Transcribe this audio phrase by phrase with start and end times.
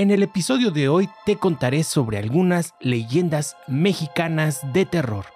[0.00, 5.26] En el episodio de hoy te contaré sobre algunas leyendas mexicanas de terror.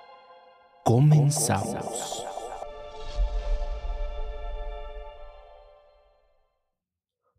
[0.86, 2.24] Comenzamos.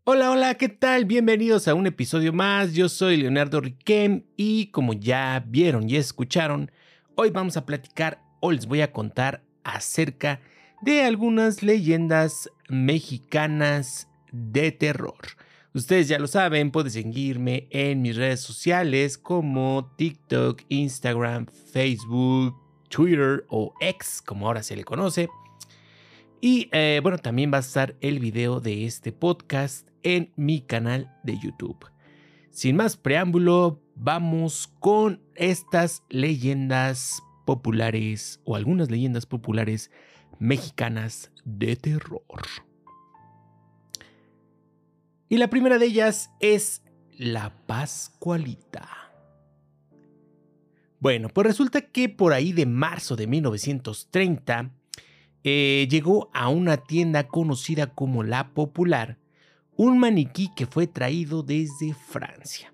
[0.04, 1.04] Hola, hola, ¿qué tal?
[1.04, 2.74] Bienvenidos a un episodio más.
[2.74, 6.70] Yo soy Leonardo Riquem y como ya vieron y escucharon,
[7.16, 10.40] hoy vamos a platicar o les voy a contar acerca
[10.80, 15.16] de algunas leyendas mexicanas de terror.
[15.76, 22.56] Ustedes ya lo saben, pueden seguirme en mis redes sociales como TikTok, Instagram, Facebook,
[22.88, 25.28] Twitter o X, como ahora se le conoce.
[26.40, 31.14] Y eh, bueno, también va a estar el video de este podcast en mi canal
[31.24, 31.84] de YouTube.
[32.48, 39.90] Sin más preámbulo, vamos con estas leyendas populares o algunas leyendas populares
[40.38, 42.22] mexicanas de terror.
[45.28, 46.82] Y la primera de ellas es
[47.18, 48.88] la Pascualita.
[51.00, 54.70] Bueno, pues resulta que por ahí de marzo de 1930
[55.42, 59.18] eh, llegó a una tienda conocida como La Popular
[59.76, 62.72] un maniquí que fue traído desde Francia.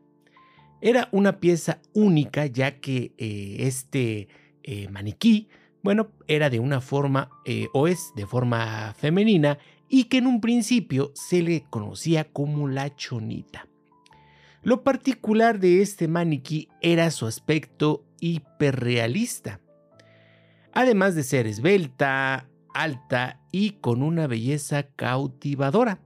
[0.80, 4.28] Era una pieza única ya que eh, este
[4.62, 5.48] eh, maniquí,
[5.83, 7.30] bueno, era de una forma
[7.73, 9.58] o es de forma femenina
[9.95, 13.69] y que en un principio se le conocía como la chonita.
[14.62, 19.61] Lo particular de este maniquí era su aspecto hiperrealista.
[20.73, 26.01] Además de ser esbelta, alta y con una belleza cautivadora.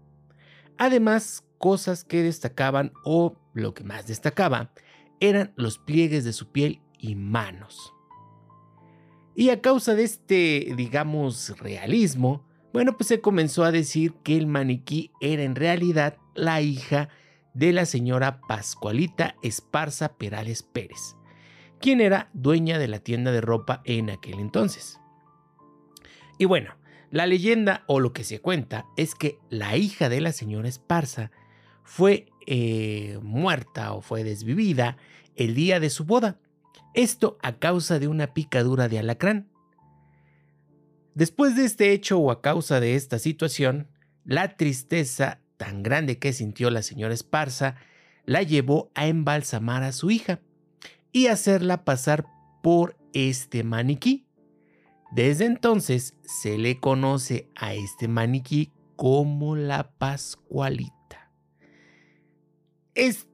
[0.79, 4.73] Además, cosas que destacaban o lo que más destacaba
[5.20, 7.92] eran los pliegues de su piel y manos.
[9.37, 12.45] Y a causa de este, digamos, realismo,
[12.77, 17.08] bueno, pues se comenzó a decir que el maniquí era en realidad la hija
[17.55, 21.16] de la señora Pascualita Esparza Perales Pérez,
[21.80, 25.01] quien era dueña de la tienda de ropa en aquel entonces.
[26.36, 26.74] Y bueno,
[27.11, 31.30] la leyenda o lo que se cuenta es que la hija de la señora Esparza
[31.83, 34.98] fue eh, muerta o fue desvivida
[35.34, 36.40] el día de su boda.
[36.92, 39.48] Esto a causa de una picadura de alacrán.
[41.16, 43.88] Después de este hecho o a causa de esta situación,
[44.27, 47.77] la tristeza tan grande que sintió la señora Esparza
[48.27, 50.42] la llevó a embalsamar a su hija
[51.12, 52.27] y hacerla pasar
[52.62, 54.27] por este maniquí.
[55.10, 61.33] Desde entonces se le conoce a este maniquí como la Pascualita.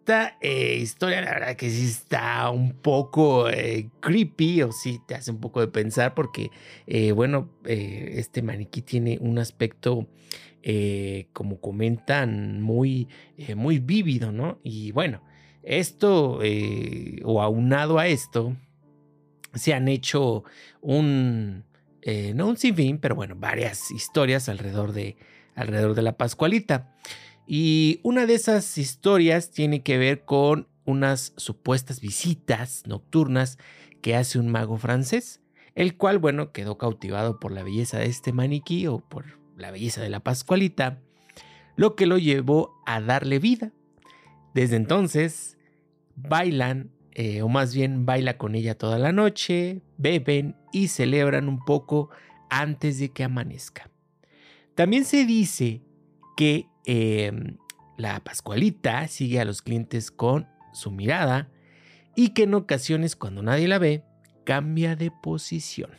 [0.03, 5.15] Esta eh, historia, la verdad que sí está un poco eh, creepy, o sí te
[5.15, 6.51] hace un poco de pensar, porque,
[6.89, 10.09] eh, bueno, este maniquí tiene un aspecto,
[11.33, 13.07] como comentan, muy,
[13.55, 14.59] muy vívido, ¿no?
[14.65, 15.23] Y bueno,
[15.63, 16.41] esto,
[17.23, 18.57] o aunado a esto,
[19.55, 20.43] se han hecho
[20.81, 21.63] un,
[22.35, 25.17] no un sinfín, pero bueno, varias historias alrededor de,
[25.55, 26.93] alrededor de la Pascualita.
[27.47, 33.59] Y una de esas historias tiene que ver con unas supuestas visitas nocturnas
[34.01, 35.41] que hace un mago francés,
[35.75, 40.03] el cual, bueno, quedó cautivado por la belleza de este maniquí o por la belleza
[40.03, 41.01] de la Pascualita,
[41.77, 43.73] lo que lo llevó a darle vida.
[44.55, 45.57] Desde entonces,
[46.17, 51.65] bailan, eh, o más bien baila con ella toda la noche, beben y celebran un
[51.65, 52.11] poco
[52.51, 53.91] antes de que amanezca.
[54.75, 55.83] También se dice
[56.37, 57.57] que Em,
[57.97, 61.49] la Pascualita sigue a los clientes con su mirada
[62.17, 64.05] y que en ocasiones cuando nadie la ve
[64.45, 65.91] cambia de posición.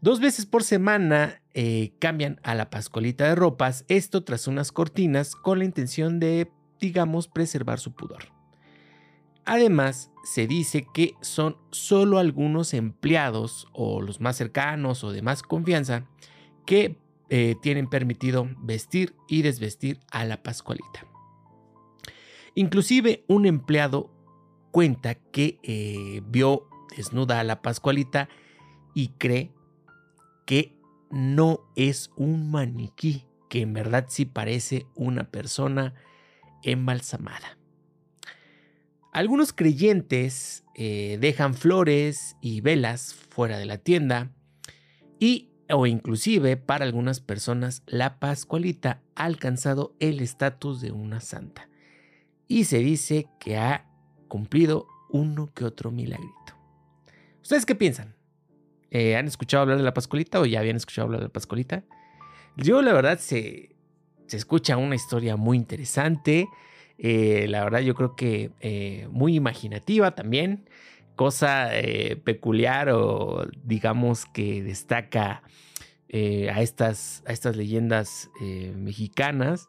[0.00, 5.34] Dos veces por semana eh, cambian a la Pascualita de ropas, esto tras unas cortinas
[5.34, 8.24] con la intención de, digamos, preservar su pudor.
[9.44, 15.42] Además, se dice que son solo algunos empleados o los más cercanos o de más
[15.42, 16.04] confianza
[16.66, 16.98] que
[17.28, 21.06] eh, tienen permitido vestir y desvestir a la Pascualita.
[22.54, 24.10] Inclusive un empleado
[24.70, 28.28] cuenta que eh, vio desnuda a la Pascualita
[28.94, 29.52] y cree
[30.46, 30.78] que
[31.10, 35.94] no es un maniquí, que en verdad sí parece una persona
[36.62, 37.58] embalsamada.
[39.12, 44.30] Algunos creyentes eh, dejan flores y velas fuera de la tienda
[45.18, 51.68] y o inclusive para algunas personas la Pascualita ha alcanzado el estatus de una santa
[52.48, 53.86] y se dice que ha
[54.28, 56.32] cumplido uno que otro milagrito.
[57.42, 58.14] ¿Ustedes qué piensan?
[58.90, 61.84] Eh, ¿Han escuchado hablar de la Pascualita o ya habían escuchado hablar de la Pascualita?
[62.56, 63.76] Yo la verdad se,
[64.26, 66.48] se escucha una historia muy interesante.
[66.98, 70.68] Eh, la verdad yo creo que eh, muy imaginativa también,
[71.16, 75.42] cosa eh, peculiar o digamos que destaca
[76.12, 78.30] a, estas, a estas leyendas
[78.74, 79.68] mexicanas.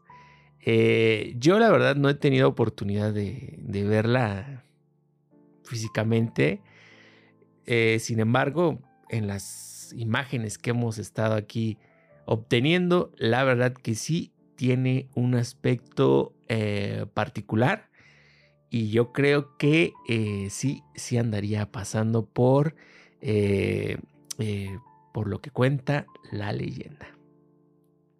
[0.63, 4.63] yo la verdad no he tenido oportunidad de, verla
[5.63, 6.61] físicamente,
[7.99, 8.79] sin embargo,
[9.09, 11.77] en las imágenes que hemos estado aquí
[12.25, 17.86] obteniendo, la verdad que sí tiene un aspecto eh, particular
[18.69, 22.75] y yo creo que eh, sí, sí andaría pasando por,
[23.21, 23.97] eh,
[25.13, 27.07] por lo que cuenta la leyenda.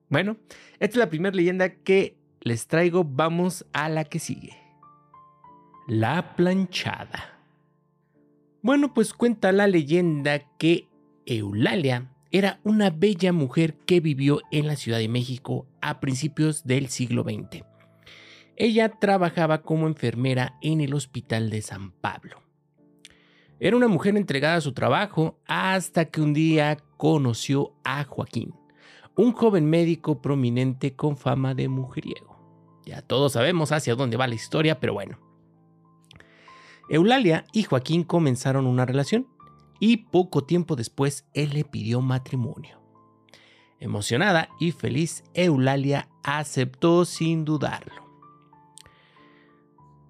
[0.10, 0.38] Bueno,
[0.80, 3.04] esta es la primera leyenda que les traigo.
[3.04, 4.56] Vamos a la que sigue.
[5.88, 7.38] La planchada.
[8.62, 10.88] Bueno, pues cuenta la leyenda que
[11.26, 16.88] Eulalia era una bella mujer que vivió en la Ciudad de México a principios del
[16.90, 17.64] siglo XX.
[18.60, 22.42] Ella trabajaba como enfermera en el Hospital de San Pablo.
[23.60, 28.56] Era una mujer entregada a su trabajo hasta que un día conoció a Joaquín,
[29.16, 32.36] un joven médico prominente con fama de mujeriego.
[32.84, 35.20] Ya todos sabemos hacia dónde va la historia, pero bueno.
[36.90, 39.28] Eulalia y Joaquín comenzaron una relación
[39.80, 42.82] y poco tiempo después él le pidió matrimonio.
[43.80, 48.07] Emocionada y feliz, Eulalia aceptó sin dudarlo.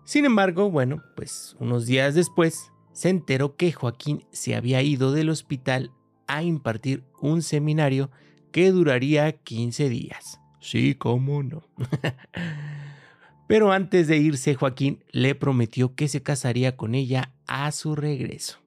[0.07, 5.29] Sin embargo, bueno, pues unos días después se enteró que Joaquín se había ido del
[5.29, 5.91] hospital
[6.27, 8.09] a impartir un seminario
[8.53, 10.39] que duraría 15 días.
[10.61, 11.67] Sí, cómo no.
[13.49, 18.59] Pero antes de irse, Joaquín le prometió que se casaría con ella a su regreso.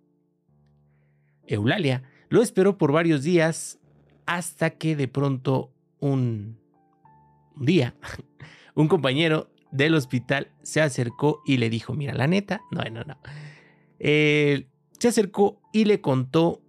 [1.47, 3.79] Eulalia lo esperó por varios días
[4.27, 6.59] hasta que de pronto un,
[7.57, 7.95] día
[8.75, 13.19] un compañero del hospital se acercó y le dijo, mira, la neta, no, no, no.
[13.99, 16.63] se acercó y le contó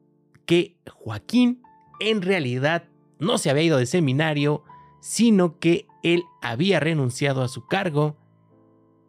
[0.45, 1.61] que Joaquín
[1.99, 2.85] en realidad
[3.19, 4.63] no se había ido de seminario,
[5.01, 8.17] sino que él había renunciado a su cargo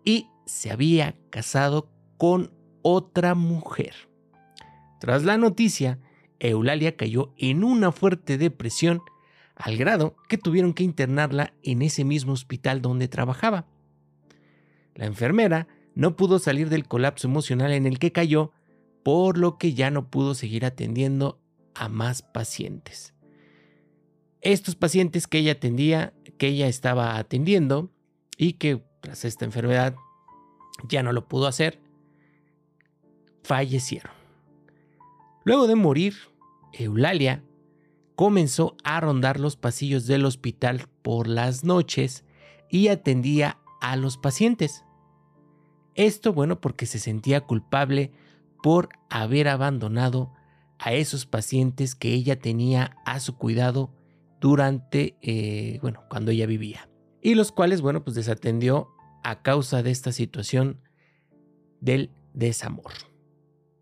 [0.04, 2.52] y se había casado con
[2.82, 3.94] otra mujer.
[5.00, 5.98] Tras la noticia,
[6.38, 9.02] Eulalia cayó en una fuerte depresión
[9.54, 13.66] al grado que tuvieron que internarla en ese mismo hospital donde trabajaba.
[14.94, 18.52] La enfermera no pudo salir del colapso emocional en el que cayó,
[19.02, 21.40] por lo que ya no pudo seguir atendiendo
[21.74, 23.14] a más pacientes.
[24.40, 27.90] Estos pacientes que ella atendía, que ella estaba atendiendo
[28.36, 29.94] y que tras esta enfermedad
[30.88, 31.80] ya no lo pudo hacer,
[33.42, 34.12] fallecieron.
[35.44, 36.14] Luego de morir,
[36.72, 37.42] Eulalia
[38.14, 42.24] comenzó a rondar los pasillos del hospital por las noches
[42.68, 44.84] y atendía a los pacientes.
[45.94, 48.12] Esto, bueno, porque se sentía culpable
[48.62, 50.32] por haber abandonado
[50.78, 53.92] a esos pacientes que ella tenía a su cuidado
[54.40, 56.88] durante, eh, bueno, cuando ella vivía.
[57.20, 58.88] Y los cuales, bueno, pues desatendió
[59.24, 60.80] a causa de esta situación
[61.80, 62.92] del desamor.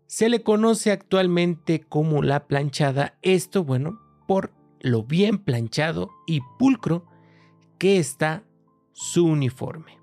[0.07, 4.51] Se le conoce actualmente como la planchada, esto bueno, por
[4.81, 7.05] lo bien planchado y pulcro
[7.77, 8.43] que está
[8.93, 9.99] su uniforme.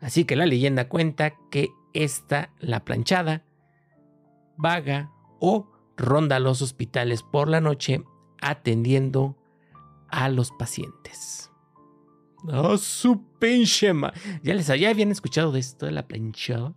[0.00, 3.44] Así que la leyenda cuenta que esta, la planchada,
[4.56, 8.02] vaga o ronda los hospitales por la noche
[8.40, 9.36] atendiendo
[10.08, 11.50] a los pacientes.
[12.48, 13.92] ¡Ah, su pinche
[14.42, 16.74] ¿Ya les ya habían escuchado de esto de la planchada?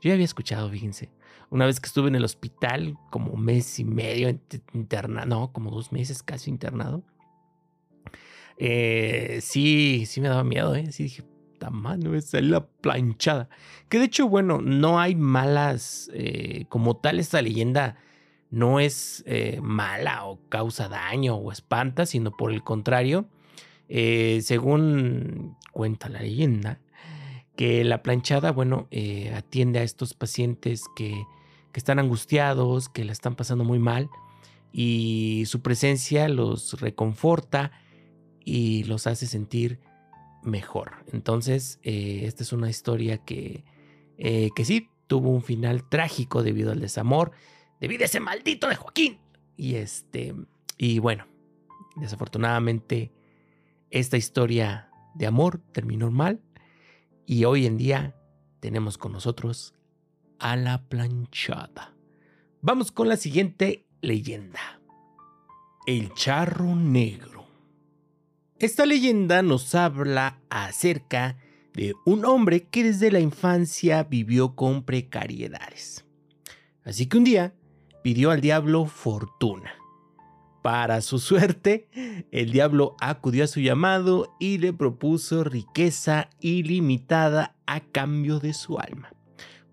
[0.00, 1.10] Yo ya había escuchado, fíjense.
[1.50, 4.30] Una vez que estuve en el hospital, como un mes y medio
[4.72, 7.04] internado, no, como dos meses casi internado.
[8.56, 10.90] Eh, sí, sí me daba miedo, ¿eh?
[10.92, 11.24] Sí dije,
[11.70, 13.48] mano, es la planchada.
[13.88, 17.96] Que de hecho, bueno, no hay malas, eh, como tal, esta leyenda
[18.50, 23.26] no es eh, mala o causa daño o espanta, sino por el contrario,
[23.88, 26.80] según cuenta la leyenda,
[27.56, 28.88] que la planchada, bueno,
[29.34, 31.24] atiende a estos pacientes que,
[31.72, 34.08] que están angustiados, que la están pasando muy mal
[34.72, 37.72] y su presencia los reconforta
[38.44, 39.80] y los hace sentir
[40.42, 41.04] mejor.
[41.12, 43.64] Entonces, eh, esta es una historia que,
[44.18, 47.32] eh, que sí tuvo un final trágico debido al desamor,
[47.80, 49.18] debido a ese maldito de Joaquín.
[49.56, 50.34] Y este,
[50.78, 51.26] y bueno,
[51.96, 53.12] desafortunadamente,
[53.90, 56.40] esta historia de amor terminó mal
[57.26, 58.16] y hoy en día
[58.60, 59.74] tenemos con nosotros
[60.38, 61.94] a la planchada.
[62.60, 64.80] Vamos con la siguiente leyenda.
[65.86, 67.41] El charro negro.
[68.62, 71.36] Esta leyenda nos habla acerca
[71.74, 76.04] de un hombre que desde la infancia vivió con precariedades.
[76.84, 77.54] Así que un día
[78.04, 79.72] pidió al diablo fortuna.
[80.62, 81.88] Para su suerte,
[82.30, 88.78] el diablo acudió a su llamado y le propuso riqueza ilimitada a cambio de su
[88.78, 89.12] alma.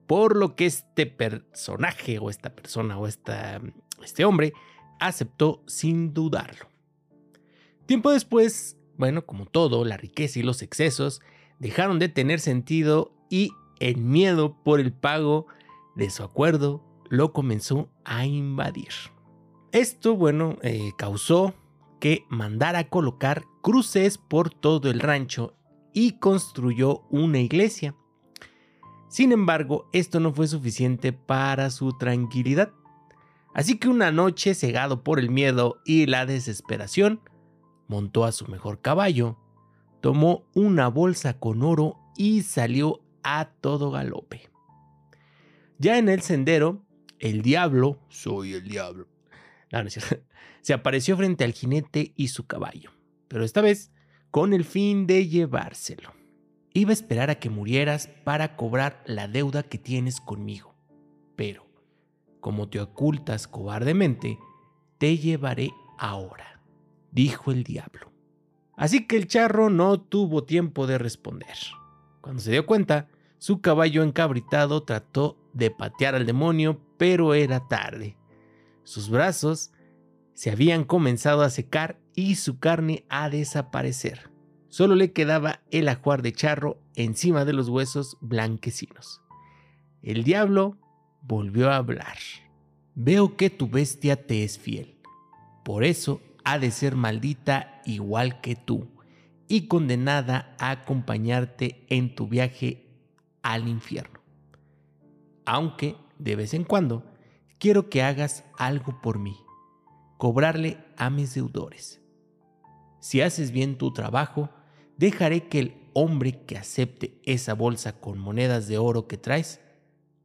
[0.07, 4.51] Por lo que este personaje o esta persona o este hombre
[4.99, 6.69] aceptó sin dudarlo.
[7.85, 11.21] Tiempo después, bueno, como todo, la riqueza y los excesos
[11.57, 15.47] dejaron de tener sentido y el miedo por el pago
[15.95, 18.89] de su acuerdo lo comenzó a invadir.
[19.71, 21.53] Esto, bueno, eh, causó
[22.01, 25.55] que mandara colocar cruces por todo el rancho
[25.93, 27.95] y construyó una iglesia.
[29.07, 32.73] Sin embargo, esto no fue suficiente para su tranquilidad.
[33.53, 37.21] Así que una noche, cegado por el miedo y la desesperación,
[37.89, 39.37] montó a su mejor caballo,
[39.99, 44.49] tomó una bolsa con oro y salió a todo galope.
[45.77, 46.85] Ya en el sendero,
[47.19, 49.07] el diablo, soy el diablo,
[50.61, 52.91] se apareció frente al jinete y su caballo,
[53.27, 53.91] pero esta vez
[54.31, 56.13] con el fin de llevárselo.
[56.71, 60.75] Iba a esperar a que murieras para cobrar la deuda que tienes conmigo,
[61.35, 61.65] pero
[62.39, 64.37] como te ocultas cobardemente,
[64.99, 66.58] te llevaré ahora,
[67.11, 68.11] dijo el diablo.
[68.75, 71.57] Así que el charro no tuvo tiempo de responder.
[72.21, 78.17] Cuando se dio cuenta, su caballo encabritado trató de patear al demonio, pero era tarde.
[78.83, 79.71] Sus brazos
[80.33, 84.29] se habían comenzado a secar y su carne a desaparecer.
[84.69, 89.21] Solo le quedaba el ajuar de charro encima de los huesos blanquecinos.
[90.01, 90.77] El diablo
[91.21, 92.17] volvió a hablar.
[92.95, 94.99] Veo que tu bestia te es fiel.
[95.65, 98.87] Por eso ha de ser maldita igual que tú
[99.47, 102.87] y condenada a acompañarte en tu viaje
[103.43, 104.19] al infierno.
[105.45, 107.03] Aunque, de vez en cuando,
[107.59, 109.37] quiero que hagas algo por mí,
[110.17, 112.01] cobrarle a mis deudores.
[112.99, 114.49] Si haces bien tu trabajo,
[114.97, 119.61] dejaré que el hombre que acepte esa bolsa con monedas de oro que traes,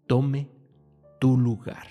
[0.07, 0.49] tome
[1.21, 1.87] tu lugar.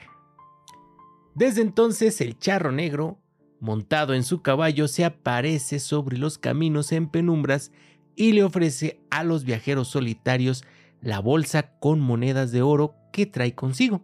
[1.35, 3.22] Desde entonces el charro negro,
[3.63, 7.71] montado en su caballo, se aparece sobre los caminos en penumbras
[8.13, 10.65] y le ofrece a los viajeros solitarios
[10.99, 14.03] la bolsa con monedas de oro que trae consigo.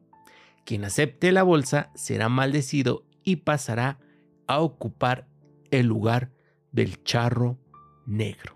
[0.65, 3.99] Quien acepte la bolsa será maldecido y pasará
[4.47, 5.27] a ocupar
[5.71, 6.31] el lugar
[6.71, 7.59] del charro
[8.05, 8.55] negro.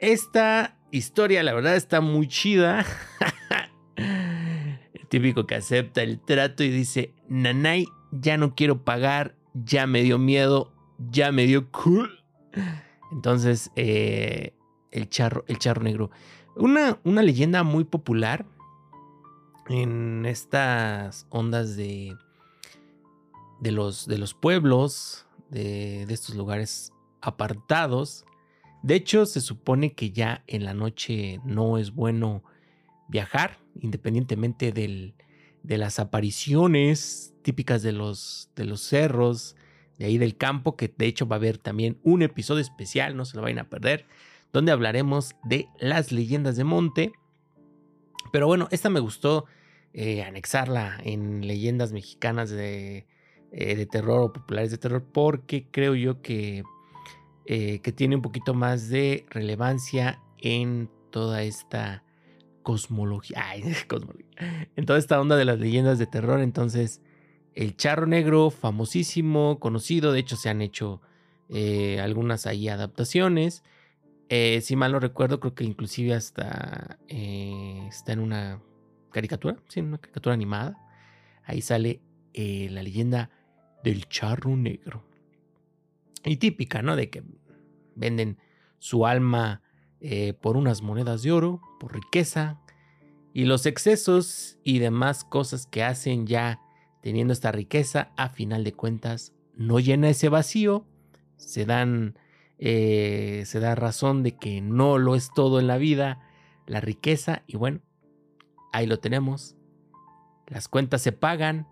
[0.00, 2.84] Esta historia, la verdad, está muy chida.
[3.96, 10.02] el típico que acepta el trato y dice, Nanay, ya no quiero pagar, ya me
[10.02, 10.72] dio miedo,
[11.10, 12.22] ya me dio cool.
[13.12, 14.54] Entonces, eh,
[14.90, 16.10] el, charro, el charro negro.
[16.56, 18.46] Una, una leyenda muy popular
[19.68, 22.16] en estas ondas de,
[23.60, 28.24] de, los, de los pueblos, de, de estos lugares apartados,
[28.82, 32.42] de hecho, se supone que ya en la noche no es bueno
[33.08, 34.72] viajar, independientemente
[35.62, 39.56] de las apariciones típicas de los, de los cerros,
[39.98, 43.24] de ahí del campo, que de hecho va a haber también un episodio especial, no
[43.24, 44.06] se lo vayan a perder,
[44.52, 47.12] donde hablaremos de las leyendas de monte.
[48.32, 49.46] Pero bueno, esta me gustó
[49.92, 53.06] eh, anexarla en leyendas mexicanas de,
[53.52, 56.62] eh, de terror o populares de terror, porque creo yo que
[57.52, 62.04] eh, que tiene un poquito más de relevancia en toda esta
[62.62, 63.44] cosmología,
[64.76, 66.40] en toda esta onda de las leyendas de terror.
[66.40, 67.02] Entonces,
[67.54, 71.00] el charro negro, famosísimo, conocido, de hecho se han hecho
[71.48, 73.64] eh, algunas ahí adaptaciones.
[74.28, 78.62] Eh, si mal no recuerdo, creo que inclusive hasta está en una
[79.10, 80.76] caricatura, sí, en una caricatura animada.
[81.44, 82.00] Ahí sale
[82.32, 83.30] la leyenda
[83.82, 85.04] del charro negro.
[86.24, 86.96] Y típica, ¿no?
[86.96, 87.24] De que
[87.96, 88.38] venden
[88.78, 89.62] su alma
[90.00, 92.60] eh, por unas monedas de oro, por riqueza,
[93.32, 96.60] y los excesos y demás cosas que hacen ya
[97.02, 100.86] teniendo esta riqueza, a final de cuentas, no llena ese vacío,
[101.36, 102.18] se dan,
[102.58, 106.20] eh, se da razón de que no lo es todo en la vida,
[106.66, 107.80] la riqueza, y bueno,
[108.72, 109.56] ahí lo tenemos.
[110.46, 111.68] Las cuentas se pagan,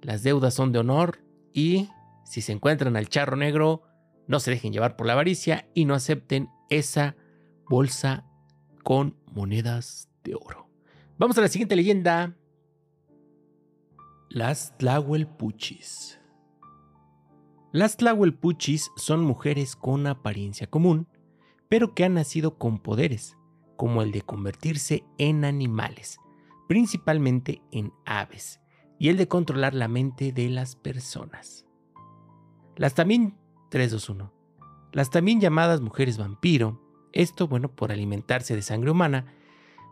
[0.00, 1.20] las deudas son de honor,
[1.52, 1.88] y
[2.24, 3.82] si se encuentran al charro negro,
[4.26, 7.16] no se dejen llevar por la avaricia y no acepten esa
[7.68, 8.24] bolsa
[8.82, 10.68] con monedas de oro.
[11.18, 12.36] Vamos a la siguiente leyenda.
[14.30, 16.20] Las Tlahuelpuchis.
[17.72, 21.06] Las Tlahuelpuchis son mujeres con apariencia común,
[21.68, 23.36] pero que han nacido con poderes,
[23.76, 26.18] como el de convertirse en animales,
[26.66, 28.60] principalmente en aves,
[28.98, 31.66] y el de controlar la mente de las personas.
[32.76, 33.36] Las también
[33.70, 34.32] 321.
[34.92, 36.87] Las también llamadas mujeres vampiro,
[37.18, 39.26] esto bueno por alimentarse de sangre humana,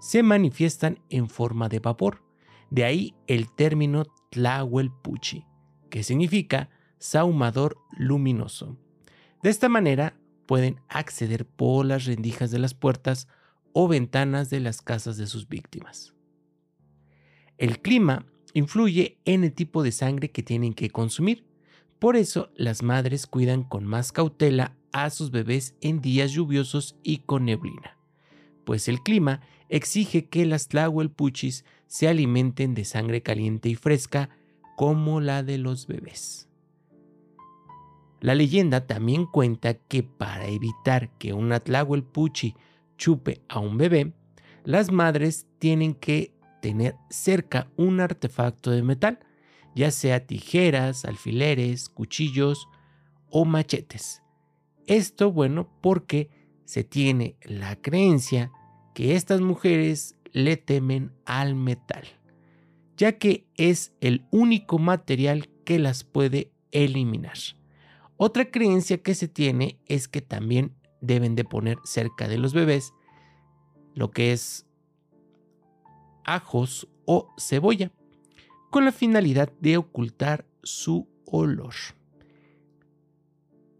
[0.00, 2.22] se manifiestan en forma de vapor.
[2.70, 5.44] De ahí el término Tlahuelpuchi,
[5.90, 8.78] que significa saumador luminoso.
[9.42, 10.16] De esta manera
[10.46, 13.26] pueden acceder por las rendijas de las puertas
[13.72, 16.14] o ventanas de las casas de sus víctimas.
[17.58, 21.44] El clima influye en el tipo de sangre que tienen que consumir.
[21.98, 27.18] Por eso las madres cuidan con más cautela a sus bebés en días lluviosos y
[27.18, 27.96] con neblina,
[28.64, 34.30] pues el clima exige que las tlahuelpuchis se alimenten de sangre caliente y fresca
[34.76, 36.48] como la de los bebés.
[38.20, 42.54] La leyenda también cuenta que para evitar que una tlahuelpuchi
[42.96, 44.14] chupe a un bebé,
[44.64, 49.20] las madres tienen que tener cerca un artefacto de metal,
[49.74, 52.66] ya sea tijeras, alfileres, cuchillos
[53.30, 54.22] o machetes.
[54.86, 56.30] Esto, bueno, porque
[56.64, 58.52] se tiene la creencia
[58.94, 62.04] que estas mujeres le temen al metal,
[62.96, 67.36] ya que es el único material que las puede eliminar.
[68.16, 72.92] Otra creencia que se tiene es que también deben de poner cerca de los bebés
[73.94, 74.66] lo que es
[76.24, 77.92] ajos o cebolla,
[78.70, 81.74] con la finalidad de ocultar su olor.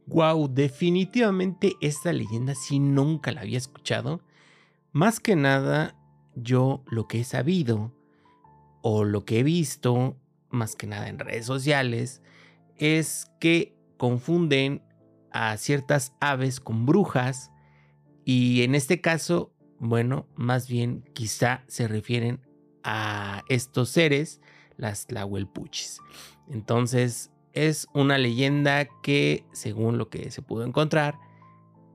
[0.06, 4.20] Wow, definitivamente esta leyenda sí nunca la había escuchado.
[4.92, 5.96] Más que nada,
[6.36, 7.92] yo lo que he sabido
[8.82, 10.16] o lo que he visto,
[10.48, 12.22] más que nada en redes sociales,
[12.76, 14.82] es que confunden
[15.32, 17.50] a ciertas aves con brujas
[18.24, 22.40] y en este caso, bueno, más bien quizá se refieren
[22.84, 24.40] a estos seres,
[24.76, 26.00] las Tlahuelpuchis.
[26.48, 31.18] Entonces, es una leyenda que, según lo que se pudo encontrar,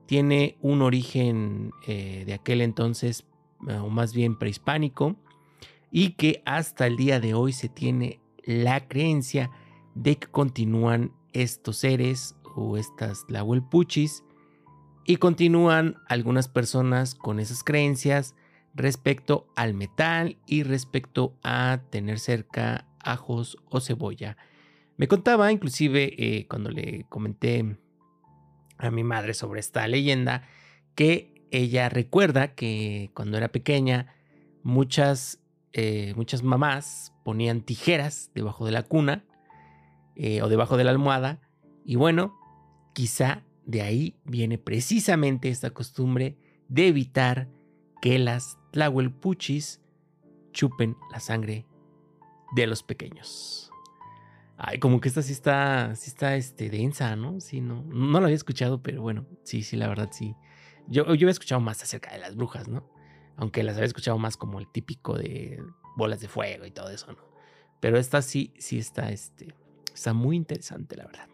[0.06, 3.24] tiene un origen eh, de aquel entonces,
[3.66, 5.16] o más bien prehispánico,
[5.90, 9.50] y que hasta el día de hoy se tiene la creencia
[9.94, 14.24] de que continúan estos seres o estas Tlahuelpuchis
[15.06, 18.34] y continúan algunas personas con esas creencias
[18.74, 24.36] respecto al metal y respecto a tener cerca ajos o cebolla.
[24.96, 27.78] Me contaba inclusive eh, cuando le comenté
[28.78, 30.48] a mi madre sobre esta leyenda
[30.94, 34.14] que ella recuerda que cuando era pequeña
[34.62, 35.40] muchas,
[35.72, 39.24] eh, muchas mamás ponían tijeras debajo de la cuna
[40.16, 41.40] eh, o debajo de la almohada
[41.84, 42.38] y bueno,
[42.94, 46.36] quizá de ahí viene precisamente esta costumbre
[46.68, 47.48] de evitar
[48.00, 49.80] que las tlahuelpuchis
[50.52, 51.66] chupen la sangre
[52.54, 53.71] de los pequeños.
[54.56, 57.40] Ay, como que esta sí está, sí está este, densa, ¿no?
[57.40, 60.34] Sí, no, no la había escuchado, pero bueno, sí, sí, la verdad sí.
[60.86, 62.88] Yo, yo había escuchado más acerca de las brujas, ¿no?
[63.36, 65.62] Aunque las había escuchado más como el típico de
[65.96, 67.32] bolas de fuego y todo eso, ¿no?
[67.80, 69.54] Pero esta sí, sí está, este,
[69.92, 71.28] está muy interesante, la verdad.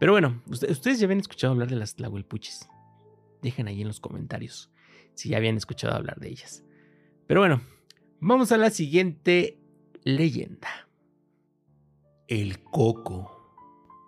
[0.00, 2.68] Pero bueno, ustedes ya habían escuchado hablar de las tlahuelpuchis.
[3.42, 4.70] Dejen ahí en los comentarios
[5.14, 6.64] si ya habían escuchado hablar de ellas.
[7.26, 7.60] Pero bueno,
[8.20, 9.58] vamos a la siguiente
[10.02, 10.88] leyenda.
[12.30, 13.28] El coco.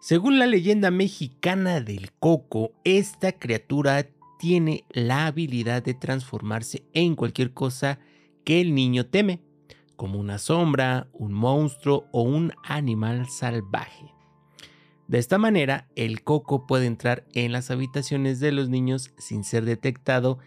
[0.01, 4.07] Según la leyenda mexicana del coco, esta criatura
[4.39, 7.99] tiene la habilidad de transformarse en cualquier cosa
[8.45, 9.41] que el niño teme,
[9.97, 14.15] como una sombra, un monstruo o un animal salvaje.
[15.09, 19.65] De esta manera, el coco puede entrar en las habitaciones de los niños sin ser
[19.65, 20.39] detectado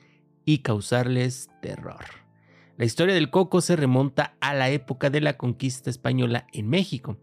[0.45, 2.05] y causarles terror.
[2.77, 7.17] La historia del coco se remonta a la época de la conquista española en México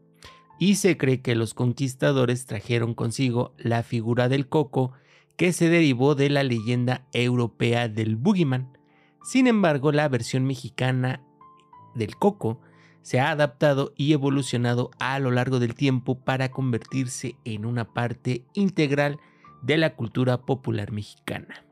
[0.58, 4.92] y se cree que los conquistadores trajeron consigo la figura del coco
[5.36, 8.76] que se derivó de la leyenda europea del boogeyman.
[9.24, 11.22] Sin embargo, la versión mexicana
[11.94, 12.60] del coco
[13.02, 18.44] se ha adaptado y evolucionado a lo largo del tiempo para convertirse en una parte
[18.54, 19.18] integral
[19.62, 21.64] de la cultura popular mexicana.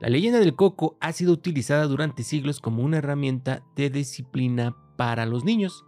[0.00, 5.24] La leyenda del coco ha sido utilizada durante siglos como una herramienta de disciplina para
[5.24, 5.84] los niños.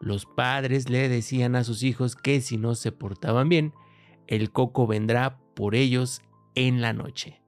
[0.00, 3.72] Los padres le decían a sus hijos que si no se portaban bien,
[4.26, 6.22] el coco vendrá por ellos
[6.54, 7.40] en la noche.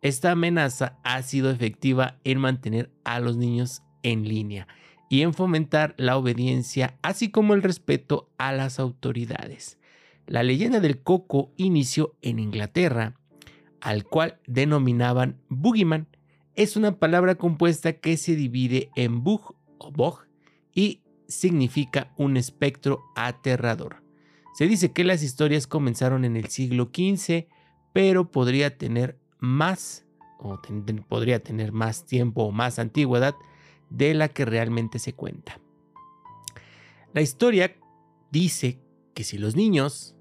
[0.00, 4.68] Esta amenaza ha sido efectiva en mantener a los niños en línea
[5.10, 9.78] y en fomentar la obediencia, así como el respeto a las autoridades.
[10.26, 13.14] La leyenda del coco inició en Inglaterra,
[13.80, 16.06] al cual denominaban boogeyman.
[16.54, 20.26] Es una palabra compuesta que se divide en bug o bog
[20.74, 24.02] y significa un espectro aterrador.
[24.54, 27.46] Se dice que las historias comenzaron en el siglo XV,
[27.92, 30.04] pero podría tener más
[30.38, 30.60] o
[31.08, 33.34] podría tener más tiempo o más antigüedad
[33.90, 35.60] de la que realmente se cuenta.
[37.12, 37.76] La historia
[38.30, 38.80] dice
[39.14, 40.16] que si los niños,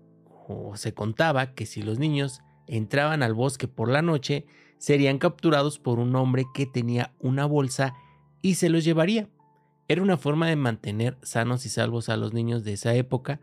[0.48, 4.46] o se contaba que si los niños entraban al bosque por la noche,
[4.78, 7.96] serían capturados por un hombre que tenía una bolsa
[8.42, 9.30] y se los llevaría.
[9.88, 13.40] Era una forma de mantener sanos y salvos a los niños de esa época,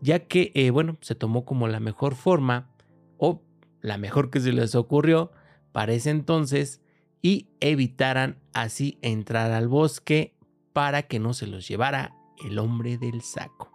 [0.00, 2.70] ya que, eh, bueno, se tomó como la mejor forma
[3.16, 3.42] o
[3.80, 5.32] la mejor que se les ocurrió
[5.72, 6.82] para ese entonces
[7.22, 10.36] y evitaran así entrar al bosque
[10.72, 13.72] para que no se los llevara el hombre del saco.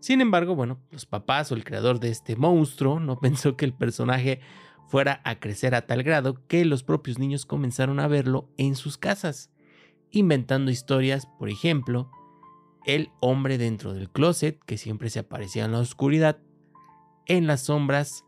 [0.00, 3.74] Sin embargo, bueno, los papás o el creador de este monstruo no pensó que el
[3.74, 4.40] personaje
[4.88, 8.96] fuera a crecer a tal grado que los propios niños comenzaron a verlo en sus
[8.96, 9.50] casas,
[10.10, 12.10] inventando historias, por ejemplo,
[12.86, 16.38] el hombre dentro del closet que siempre se aparecía en la oscuridad,
[17.26, 18.24] en las sombras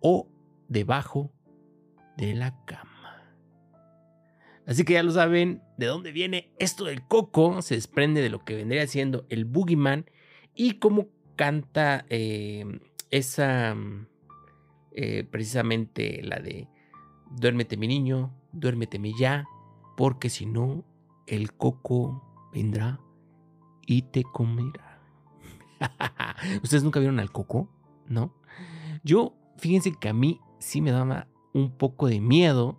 [0.00, 0.28] o
[0.68, 1.32] debajo
[2.16, 2.92] de la cama.
[4.66, 8.44] Así que ya lo saben de dónde viene esto del coco, se desprende de lo
[8.44, 10.10] que vendría siendo el boogeyman
[10.54, 13.76] y cómo canta em, esa,
[14.92, 16.68] eh, precisamente la de
[17.30, 19.44] duérmete mi niño, duérmete mi ya,
[19.96, 20.84] porque si no,
[21.26, 23.00] el coco vendrá
[23.86, 25.00] y te comerá.
[26.62, 27.68] ¿Ustedes nunca vieron al coco?
[28.08, 28.34] ¿No?
[29.04, 32.78] Yo, fíjense que a mí sí me daba un poco de miedo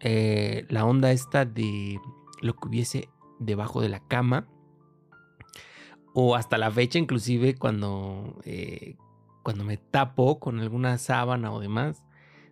[0.00, 1.98] eh, la onda esta de
[2.42, 4.46] lo que hubiese debajo de la cama.
[6.12, 8.96] O hasta la fecha, inclusive, cuando, eh,
[9.42, 12.04] cuando me tapo con alguna sábana o demás,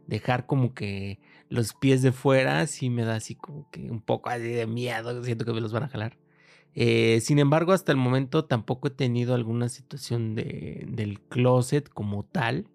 [0.06, 1.20] dejar como que
[1.52, 5.22] los pies de fuera, sí me da así como que un poco así de miedo,
[5.22, 6.16] siento que me los van a jalar.
[6.74, 12.24] Eh, sin embargo, hasta el momento tampoco he tenido alguna situación de, del closet como
[12.24, 12.68] tal,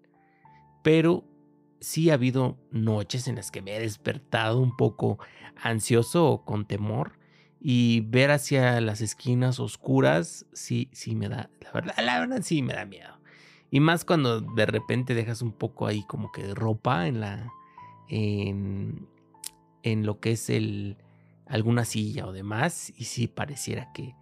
[0.84, 1.24] pero
[1.80, 5.18] sí ha habido noches en las que me he despertado un poco
[5.60, 7.18] ansioso o con temor
[7.60, 12.62] y ver hacia las esquinas oscuras sí, sí me da, la verdad, la verdad sí
[12.62, 13.18] me da miedo.
[13.72, 17.52] Y más cuando de repente dejas un poco ahí como que de ropa en la,
[18.08, 19.08] en,
[19.84, 20.96] lo que es el,
[21.46, 24.14] alguna silla o demás y sí pareciera que,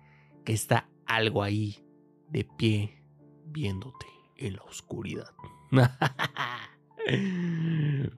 [0.45, 1.85] que está algo ahí
[2.29, 3.03] de pie
[3.47, 5.29] viéndote en la oscuridad.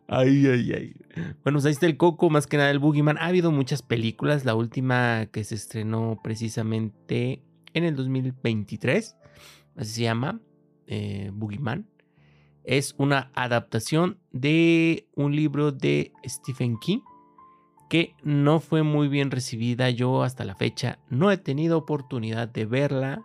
[0.07, 0.97] Ay, ay, ay.
[1.43, 3.19] Bueno, pues ahí está el Coco, más que nada el Boogeyman.
[3.19, 4.47] Ha habido muchas películas.
[4.47, 7.43] La última que se estrenó precisamente
[7.75, 9.17] en el 2023,
[9.77, 10.41] así se llama,
[10.87, 11.31] eh.
[12.69, 17.01] Es una adaptación de un libro de Stephen King
[17.89, 19.89] que no fue muy bien recibida.
[19.89, 23.23] Yo hasta la fecha no he tenido oportunidad de verla.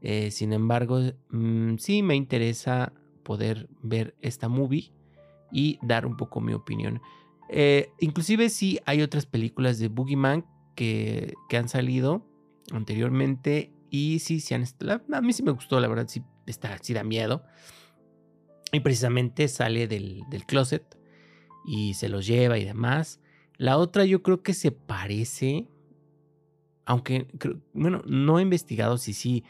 [0.00, 0.98] Eh, sin embargo,
[1.30, 4.90] mm, sí me interesa poder ver esta movie
[5.52, 7.00] y dar un poco mi opinión.
[7.48, 12.26] Eh, inclusive sí hay otras películas de Boogeyman que, que han salido
[12.72, 14.64] anteriormente y sí, sí han,
[15.12, 17.44] a mí sí me gustó, la verdad, sí, está, sí da miedo.
[18.76, 20.98] Y precisamente sale del, del closet
[21.64, 23.20] y se los lleva y demás.
[23.56, 25.66] La otra yo creo que se parece,
[26.84, 27.26] aunque,
[27.72, 29.44] bueno, no he investigado si sí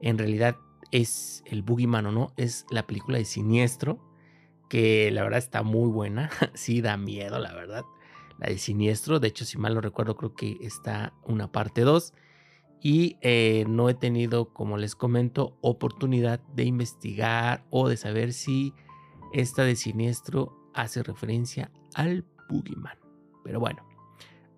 [0.00, 0.58] en realidad
[0.92, 3.98] es el Boogeyman o no, es la película de Siniestro,
[4.68, 7.84] que la verdad está muy buena, sí da miedo, la verdad.
[8.38, 12.14] La de Siniestro, de hecho, si mal no recuerdo, creo que está una parte 2.
[12.80, 18.72] Y eh, no he tenido, como les comento, oportunidad de investigar o de saber si
[19.32, 22.98] esta de Siniestro hace referencia al Boogeyman.
[23.44, 23.84] Pero bueno,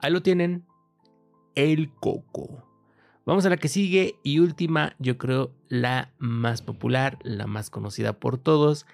[0.00, 0.66] ahí lo tienen,
[1.54, 2.64] el coco.
[3.26, 8.18] Vamos a la que sigue y última, yo creo la más popular, la más conocida
[8.18, 8.86] por todos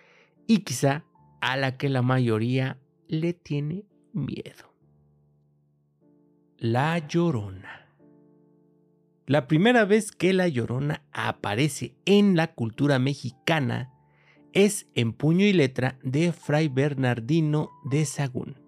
[0.46, 1.04] y quizá
[1.40, 4.74] a la que la mayoría le tiene miedo.
[6.58, 7.85] La Llorona.
[9.28, 13.90] La primera vez que la Llorona aparece en la cultura mexicana
[14.52, 18.60] es en puño y letra de Fray Bernardino de Sagún,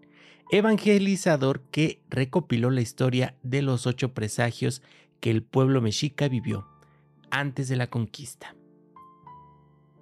[0.51, 4.83] evangelizador que recopiló la historia de los ocho presagios
[5.21, 6.66] que el pueblo mexica vivió
[7.31, 8.57] antes de la conquista.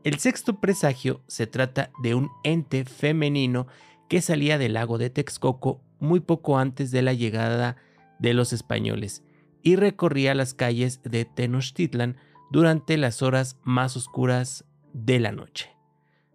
[0.05, 3.67] El sexto presagio se trata de un ente femenino
[4.09, 7.77] que salía del lago de Texcoco muy poco antes de la llegada
[8.19, 9.23] de los españoles
[9.67, 12.19] y recorría las calles de Tenochtitlan
[12.53, 15.75] durante las horas más oscuras de la noche.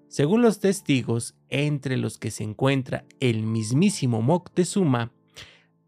[0.09, 5.13] Según los testigos, entre los que se encuentra el mismísimo Moctezuma,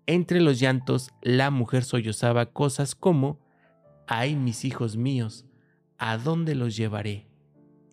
[0.06, 3.42] entre los llantos la mujer sollozaba cosas como,
[4.08, 5.46] ay mis hijos míos,
[5.98, 7.28] ¿a dónde los llevaré?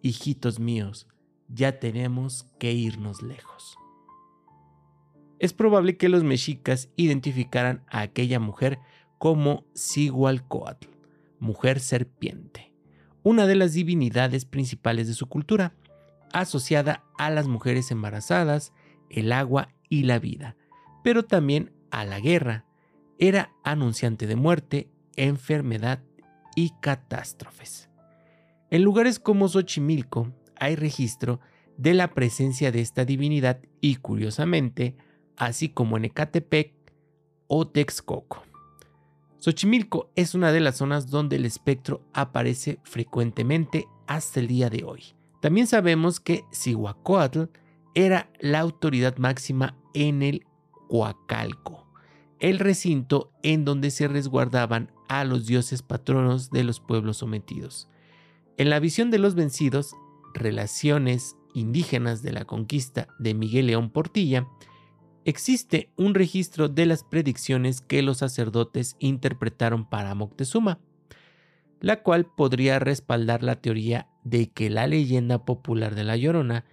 [0.00, 1.08] Hijitos míos,
[1.48, 3.74] ya tenemos que irnos lejos.
[5.40, 8.78] Es probable que los mexicas identificaran a aquella mujer
[9.20, 10.88] como Sigualcoatl,
[11.40, 12.72] mujer serpiente,
[13.22, 15.74] una de las divinidades principales de su cultura,
[16.33, 18.72] asociada a las mujeres embarazadas,
[19.11, 20.56] el agua y la vida,
[21.04, 22.64] pero también a la guerra.
[23.18, 26.02] Era anunciante de muerte, enfermedad
[26.56, 27.90] y catástrofes.
[28.70, 31.40] En lugares como Xochimilco hay registro
[31.76, 34.96] de la presencia de esta divinidad y curiosamente,
[35.37, 36.72] así como en Ecatepec
[37.48, 38.49] o Texcoco.
[39.40, 44.85] Xochimilco es una de las zonas donde el espectro aparece frecuentemente hasta el día de
[44.85, 45.14] hoy.
[45.40, 47.44] También sabemos que Cihuacóatl
[47.94, 50.44] era la autoridad máxima en el
[50.88, 51.90] Coacalco,
[52.38, 57.88] el recinto en donde se resguardaban a los dioses patronos de los pueblos sometidos.
[58.59, 59.94] En la visión de los vencidos,
[60.35, 64.46] relaciones indígenas de la conquista de Miguel León Portilla,
[65.31, 70.81] existe un registro de las predicciones que los sacerdotes interpretaron para Moctezuma,
[71.81, 76.66] la cual podría respaldar la teoría de que la leyenda popular de la Llorona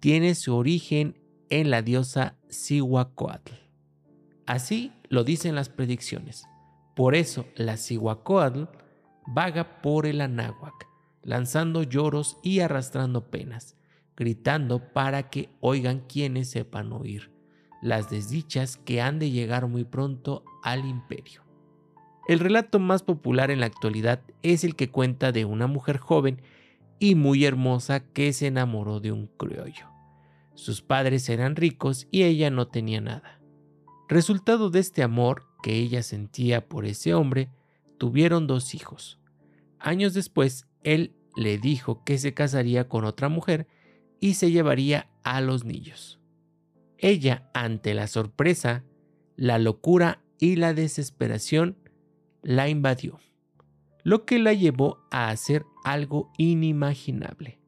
[0.00, 1.18] tiene su origen
[1.50, 3.52] en la diosa Cihuacóatl.
[4.46, 6.46] Así lo dicen las predicciones.
[6.94, 8.64] Por eso la Cihuacóatl
[9.26, 10.86] vaga por el Anáhuac,
[11.22, 13.76] lanzando lloros y arrastrando penas,
[14.16, 17.35] gritando para que oigan quienes sepan oír
[17.82, 21.42] las desdichas que han de llegar muy pronto al imperio.
[22.28, 26.42] El relato más popular en la actualidad es el que cuenta de una mujer joven
[26.98, 29.86] y muy hermosa que se enamoró de un criollo.
[30.54, 33.40] Sus padres eran ricos y ella no tenía nada.
[34.08, 37.50] Resultado de este amor que ella sentía por ese hombre,
[37.98, 39.20] tuvieron dos hijos.
[39.78, 43.68] Años después, él le dijo que se casaría con otra mujer
[44.20, 46.18] y se llevaría a los niños.
[46.98, 48.84] Ella, ante la sorpresa,
[49.36, 51.76] la locura y la desesperación,
[52.42, 53.18] la invadió,
[54.02, 57.58] lo que la llevó a hacer algo inimaginable.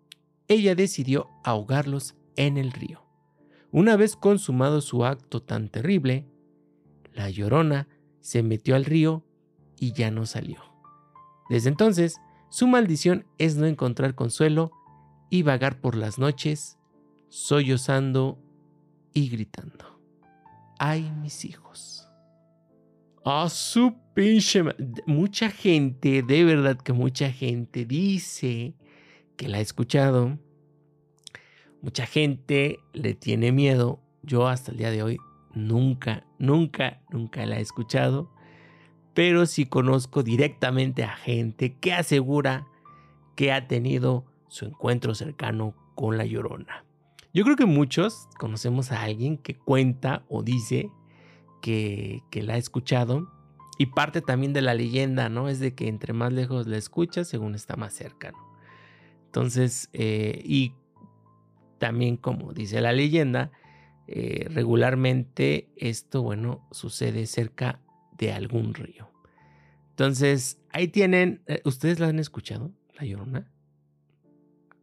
[0.46, 3.04] Ella decidió ahogarlos en el río.
[3.70, 6.26] Una vez consumado su acto tan terrible,
[7.12, 7.88] la llorona
[8.20, 9.24] se metió al río
[9.78, 10.60] y ya no salió.
[11.50, 12.16] Desde entonces,
[12.50, 14.70] su maldición es no encontrar consuelo
[15.30, 16.78] y vagar por las noches,
[17.28, 18.38] sollozando
[19.18, 20.00] y gritando,
[20.78, 22.08] ¡ay mis hijos!
[23.24, 24.62] ¡A su pinche!
[25.06, 28.74] Mucha gente, de verdad que mucha gente dice
[29.36, 30.38] que la ha escuchado.
[31.82, 34.00] Mucha gente le tiene miedo.
[34.22, 35.18] Yo hasta el día de hoy
[35.52, 38.32] nunca, nunca, nunca la he escuchado.
[39.14, 42.68] Pero sí conozco directamente a gente que asegura
[43.34, 46.87] que ha tenido su encuentro cercano con la llorona.
[47.34, 50.90] Yo creo que muchos conocemos a alguien que cuenta o dice
[51.60, 53.30] que, la ha escuchado.
[53.78, 55.48] Y parte también de la leyenda, ¿no?
[55.48, 58.32] Es de que entre más lejos la escuchas, según está más cerca,
[59.26, 60.74] Entonces, eh, y
[61.78, 63.52] también como dice la leyenda,
[64.08, 67.80] eh, regularmente esto, bueno, sucede cerca
[68.16, 69.12] de algún río.
[69.90, 73.52] Entonces, ahí tienen, eh, ¿ustedes la han escuchado, la llorona?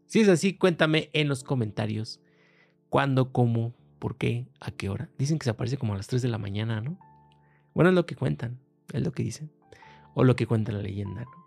[0.06, 2.22] Si es así, cuéntame en los comentarios
[2.90, 5.10] cuándo, cómo, por qué, a qué hora.
[5.18, 6.98] Dicen que se aparece como a las 3 de la mañana, ¿no?
[7.74, 8.60] Bueno, es lo que cuentan,
[8.94, 9.52] es lo que dicen.
[10.14, 11.46] O lo que cuenta la leyenda, ¿no?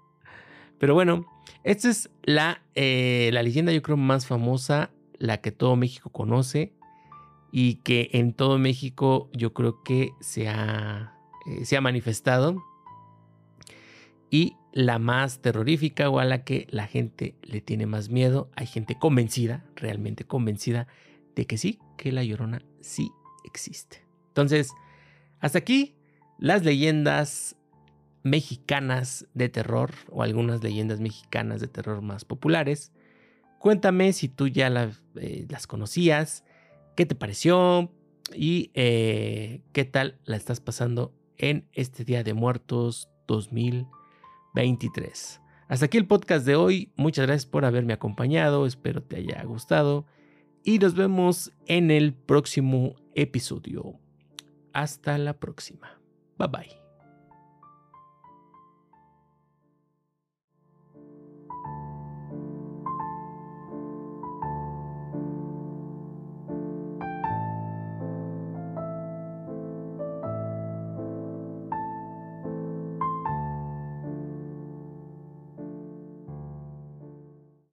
[0.79, 1.27] Pero bueno,
[1.65, 6.73] esta es la, eh, la leyenda yo creo más famosa, la que todo México conoce
[7.51, 11.15] y que en todo México yo creo que se ha,
[11.47, 12.63] eh, se ha manifestado.
[14.31, 18.51] Y la más terrorífica o a la que la gente le tiene más miedo.
[18.55, 20.87] Hay gente convencida, realmente convencida
[21.39, 23.13] de que sí, que la llorona sí
[23.45, 24.05] existe.
[24.27, 24.73] Entonces,
[25.39, 25.95] hasta aquí
[26.37, 27.55] las leyendas
[28.25, 32.91] mexicanas de terror o algunas leyendas mexicanas de terror más populares.
[33.61, 36.43] Cuéntame si tú ya eh, las conocías,
[36.97, 37.93] qué te pareció
[38.35, 45.41] y eh, qué tal la estás pasando en este Día de Muertos 2023.
[45.69, 46.91] Hasta aquí el podcast de hoy.
[46.97, 48.67] Muchas gracias por haberme acompañado.
[48.67, 50.05] Espero te haya gustado
[50.65, 53.99] y nos vemos en el próximo episodio.
[54.73, 56.01] Hasta la próxima.
[56.39, 56.88] Bye bye.